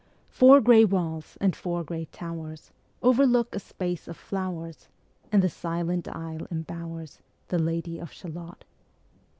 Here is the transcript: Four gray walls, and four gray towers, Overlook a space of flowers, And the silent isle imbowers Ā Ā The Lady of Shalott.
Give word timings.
Four 0.31 0.61
gray 0.61 0.83
walls, 0.83 1.37
and 1.39 1.55
four 1.55 1.83
gray 1.83 2.05
towers, 2.05 2.71
Overlook 3.03 3.53
a 3.53 3.59
space 3.59 4.07
of 4.07 4.17
flowers, 4.17 4.87
And 5.31 5.43
the 5.43 5.47
silent 5.47 6.07
isle 6.07 6.47
imbowers 6.51 7.17
Ā 7.19 7.19
Ā 7.19 7.19
The 7.49 7.59
Lady 7.59 7.99
of 7.99 8.11
Shalott. 8.11 8.65